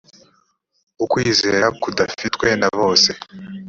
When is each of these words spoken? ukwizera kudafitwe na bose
ukwizera 1.03 1.67
kudafitwe 1.81 2.47
na 2.59 2.69
bose 2.77 3.11